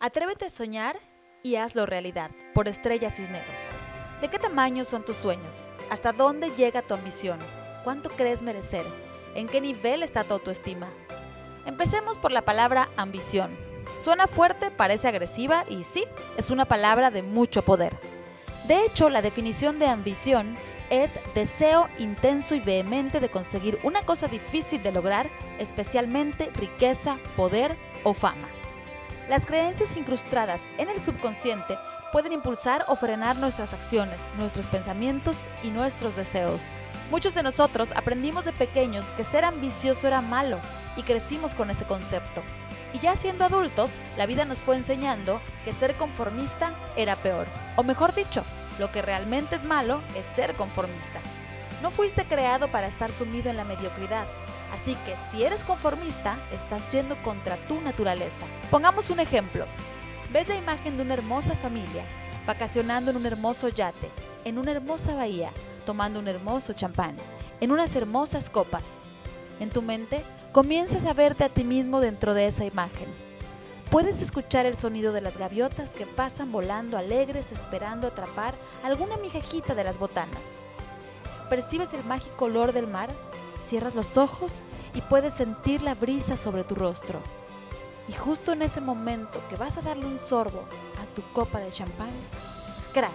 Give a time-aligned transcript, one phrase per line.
[0.00, 0.96] Atrévete a soñar
[1.42, 3.58] y hazlo realidad, por Estrella Cisneros.
[4.20, 5.70] ¿De qué tamaño son tus sueños?
[5.90, 7.40] ¿Hasta dónde llega tu ambición?
[7.82, 8.86] ¿Cuánto crees merecer?
[9.34, 10.86] ¿En qué nivel está tu autoestima?
[11.66, 13.50] Empecemos por la palabra ambición.
[14.00, 16.04] Suena fuerte, parece agresiva y sí,
[16.36, 17.92] es una palabra de mucho poder.
[18.68, 20.56] De hecho, la definición de ambición
[20.90, 25.28] es deseo intenso y vehemente de conseguir una cosa difícil de lograr,
[25.58, 28.46] especialmente riqueza, poder o fama.
[29.28, 31.76] Las creencias incrustadas en el subconsciente
[32.12, 36.62] pueden impulsar o frenar nuestras acciones, nuestros pensamientos y nuestros deseos.
[37.10, 40.58] Muchos de nosotros aprendimos de pequeños que ser ambicioso era malo
[40.96, 42.42] y crecimos con ese concepto.
[42.94, 47.46] Y ya siendo adultos, la vida nos fue enseñando que ser conformista era peor.
[47.76, 48.44] O mejor dicho,
[48.78, 51.20] lo que realmente es malo es ser conformista.
[51.82, 54.26] No fuiste creado para estar sumido en la mediocridad,
[54.72, 58.44] Así que si eres conformista, estás yendo contra tu naturaleza.
[58.70, 59.64] Pongamos un ejemplo.
[60.32, 62.04] Ves la imagen de una hermosa familia,
[62.46, 64.10] vacacionando en un hermoso yate,
[64.44, 65.50] en una hermosa bahía,
[65.86, 67.16] tomando un hermoso champán,
[67.60, 68.84] en unas hermosas copas.
[69.58, 73.08] En tu mente, comienzas a verte a ti mismo dentro de esa imagen.
[73.90, 79.74] Puedes escuchar el sonido de las gaviotas que pasan volando alegres esperando atrapar alguna migajita
[79.74, 80.42] de las botanas.
[81.48, 83.08] Percibes el mágico olor del mar
[83.68, 84.62] Cierras los ojos
[84.94, 87.20] y puedes sentir la brisa sobre tu rostro.
[88.08, 90.64] Y justo en ese momento que vas a darle un sorbo
[90.98, 92.08] a tu copa de champán,
[92.94, 93.12] crack,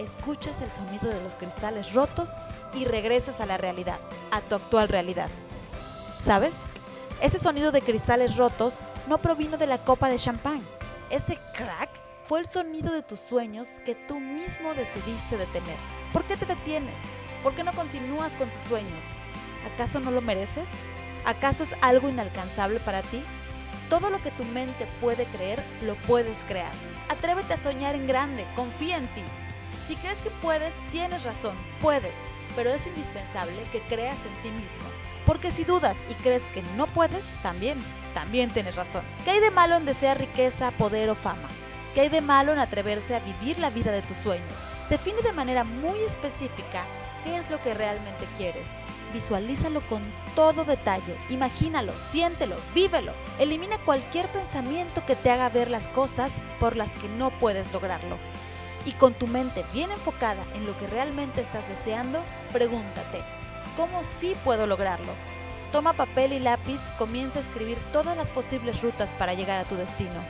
[0.00, 2.30] escuchas el sonido de los cristales rotos
[2.74, 4.00] y regresas a la realidad,
[4.32, 5.28] a tu actual realidad.
[6.20, 6.54] ¿Sabes?
[7.20, 10.62] Ese sonido de cristales rotos no provino de la copa de champán.
[11.10, 11.90] Ese crack
[12.24, 15.76] fue el sonido de tus sueños que tú mismo decidiste detener.
[16.12, 16.96] ¿Por qué te detienes?
[17.44, 19.04] ¿Por qué no continúas con tus sueños?
[19.66, 20.68] ¿Acaso no lo mereces?
[21.24, 23.22] ¿Acaso es algo inalcanzable para ti?
[23.88, 26.72] Todo lo que tu mente puede creer, lo puedes crear.
[27.08, 29.22] Atrévete a soñar en grande, confía en ti.
[29.88, 32.14] Si crees que puedes, tienes razón, puedes,
[32.54, 34.84] pero es indispensable que creas en ti mismo.
[35.26, 37.82] Porque si dudas y crees que no puedes, también,
[38.14, 39.02] también tienes razón.
[39.24, 41.48] ¿Qué hay de malo en desear riqueza, poder o fama?
[41.94, 44.58] ¿Qué hay de malo en atreverse a vivir la vida de tus sueños?
[44.88, 46.84] Define de manera muy específica
[47.24, 48.66] qué es lo que realmente quieres
[49.12, 50.02] Visualízalo con
[50.36, 53.12] todo detalle, imagínalo, siéntelo, vívelo.
[53.38, 58.16] Elimina cualquier pensamiento que te haga ver las cosas por las que no puedes lograrlo.
[58.86, 62.22] Y con tu mente bien enfocada en lo que realmente estás deseando,
[62.52, 63.22] pregúntate,
[63.76, 65.12] ¿cómo sí puedo lograrlo?
[65.72, 69.76] Toma papel y lápiz, comienza a escribir todas las posibles rutas para llegar a tu
[69.76, 70.20] destino.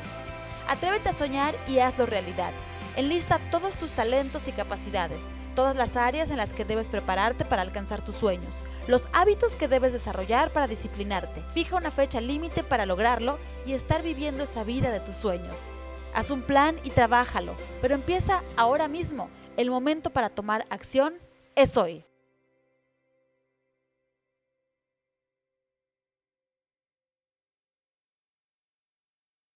[0.68, 2.52] Atrévete a soñar y hazlo realidad.
[2.96, 5.22] Enlista todos tus talentos y capacidades
[5.60, 9.68] todas las áreas en las que debes prepararte para alcanzar tus sueños, los hábitos que
[9.68, 11.42] debes desarrollar para disciplinarte.
[11.52, 15.70] Fija una fecha límite para lograrlo y estar viviendo esa vida de tus sueños.
[16.14, 19.28] Haz un plan y trabájalo, pero empieza ahora mismo.
[19.58, 21.12] El momento para tomar acción
[21.54, 22.06] es hoy.